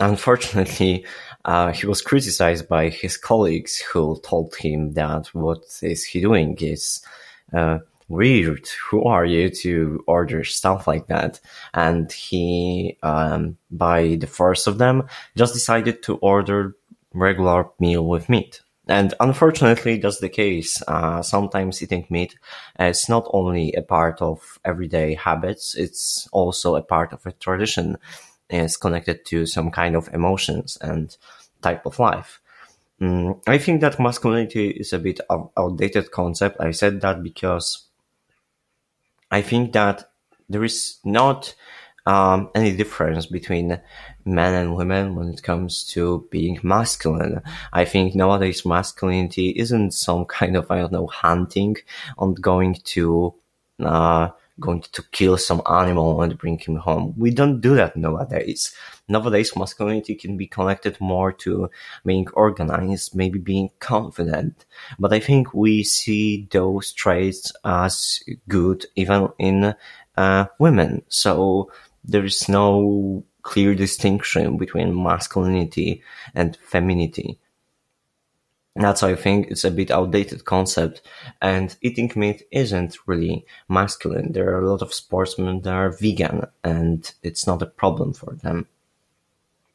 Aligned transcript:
unfortunately, 0.00 1.04
uh, 1.44 1.72
he 1.72 1.86
was 1.86 2.02
criticized 2.02 2.68
by 2.68 2.88
his 2.88 3.16
colleagues 3.16 3.78
who 3.80 4.20
told 4.22 4.54
him 4.56 4.92
that 4.94 5.28
what 5.28 5.62
is 5.82 6.04
he 6.04 6.20
doing 6.20 6.56
is 6.60 7.02
uh, 7.52 7.78
weird. 8.08 8.68
Who 8.90 9.04
are 9.04 9.24
you 9.24 9.48
to 9.50 10.04
order 10.06 10.44
stuff 10.44 10.86
like 10.86 11.06
that? 11.06 11.40
And 11.72 12.10
he, 12.12 12.98
um, 13.02 13.56
by 13.70 14.16
the 14.16 14.26
force 14.26 14.66
of 14.66 14.78
them, 14.78 15.04
just 15.36 15.54
decided 15.54 16.02
to 16.04 16.16
order 16.16 16.76
regular 17.14 17.68
meal 17.78 18.06
with 18.06 18.28
meat. 18.28 18.60
And 18.88 19.14
unfortunately, 19.20 19.98
that's 19.98 20.18
the 20.18 20.28
case. 20.28 20.82
Uh, 20.88 21.22
sometimes 21.22 21.80
eating 21.80 22.06
meat 22.10 22.34
is 22.78 23.08
not 23.08 23.28
only 23.32 23.72
a 23.74 23.82
part 23.82 24.20
of 24.20 24.58
everyday 24.64 25.14
habits, 25.14 25.76
it's 25.76 26.28
also 26.32 26.74
a 26.74 26.82
part 26.82 27.12
of 27.12 27.24
a 27.24 27.32
tradition. 27.32 27.98
It's 28.50 28.76
connected 28.76 29.24
to 29.26 29.46
some 29.46 29.70
kind 29.70 29.96
of 29.96 30.08
emotions 30.12 30.76
and 30.80 31.16
type 31.62 31.86
of 31.86 31.98
life. 31.98 32.40
Mm, 33.00 33.40
I 33.46 33.58
think 33.58 33.80
that 33.80 33.98
masculinity 33.98 34.70
is 34.70 34.92
a 34.92 34.98
bit 34.98 35.20
of 35.30 35.50
outdated 35.56 36.10
concept. 36.10 36.60
I 36.60 36.72
said 36.72 37.00
that 37.00 37.22
because 37.22 37.86
I 39.30 39.40
think 39.40 39.72
that 39.72 40.10
there 40.48 40.64
is 40.64 40.98
not 41.04 41.54
um, 42.06 42.50
any 42.54 42.76
difference 42.76 43.26
between 43.26 43.80
men 44.24 44.54
and 44.54 44.74
women 44.74 45.14
when 45.14 45.28
it 45.28 45.42
comes 45.42 45.84
to 45.92 46.26
being 46.30 46.58
masculine. 46.62 47.40
I 47.72 47.84
think 47.84 48.14
nowadays 48.14 48.66
masculinity 48.66 49.50
isn't 49.50 49.92
some 49.92 50.24
kind 50.38 50.56
of, 50.56 50.70
I 50.70 50.78
don't 50.78 50.92
know, 50.92 51.06
hunting 51.06 51.76
on 52.18 52.34
going 52.34 52.74
to, 52.74 53.34
uh, 53.80 54.28
going 54.60 54.82
to 54.92 55.02
kill 55.10 55.36
some 55.38 55.62
animal 55.68 56.22
and 56.22 56.38
bring 56.38 56.58
him 56.58 56.76
home. 56.76 57.14
We 57.16 57.30
don't 57.30 57.60
do 57.60 57.74
that 57.76 57.96
nowadays. 57.96 58.74
Nowadays, 59.08 59.56
masculinity 59.56 60.14
can 60.14 60.36
be 60.36 60.46
connected 60.46 61.00
more 61.00 61.32
to 61.32 61.70
being 62.04 62.28
organized, 62.34 63.14
maybe 63.14 63.38
being 63.38 63.70
confident. 63.80 64.66
But 64.98 65.12
I 65.12 65.20
think 65.20 65.54
we 65.54 65.82
see 65.82 66.46
those 66.50 66.92
traits 66.92 67.52
as 67.64 68.20
good 68.48 68.86
even 68.94 69.30
in 69.38 69.74
uh, 70.16 70.44
women. 70.58 71.02
So 71.08 71.72
there 72.04 72.24
is 72.24 72.48
no 72.48 73.24
clear 73.42 73.74
distinction 73.74 74.58
between 74.58 75.02
masculinity 75.02 76.02
and 76.34 76.56
femininity. 76.56 77.38
That's 78.76 79.02
why 79.02 79.10
I 79.10 79.16
think 79.16 79.48
it's 79.50 79.64
a 79.64 79.70
bit 79.70 79.90
outdated 79.90 80.44
concept 80.44 81.02
and 81.42 81.76
eating 81.82 82.12
meat 82.14 82.44
isn't 82.52 82.96
really 83.06 83.44
masculine. 83.68 84.32
There 84.32 84.54
are 84.54 84.60
a 84.60 84.70
lot 84.70 84.82
of 84.82 84.94
sportsmen 84.94 85.62
that 85.62 85.74
are 85.74 85.90
vegan 85.90 86.46
and 86.62 87.12
it's 87.22 87.46
not 87.46 87.62
a 87.62 87.66
problem 87.66 88.12
for 88.12 88.34
them. 88.34 88.68